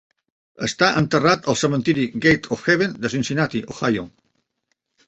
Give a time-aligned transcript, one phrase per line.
[0.67, 4.11] Està enterrat al cementiri Gate of Heaven de Cincinnati, Ohio.